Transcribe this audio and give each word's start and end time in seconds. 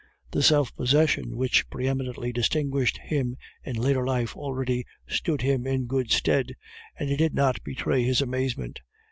The 0.31 0.41
self 0.41 0.75
possession 0.75 1.37
which 1.37 1.69
pre 1.69 1.87
eminently 1.87 2.31
distinguished 2.33 2.97
him 2.97 3.37
in 3.63 3.75
later 3.75 4.03
life 4.03 4.35
already 4.35 4.83
stood 5.07 5.43
him 5.43 5.67
in 5.67 5.85
good 5.85 6.09
stead, 6.09 6.55
and 6.97 7.07
he 7.07 7.15
did 7.15 7.35
not 7.35 7.63
betray 7.63 8.01
his 8.01 8.19
amazement. 8.19 8.79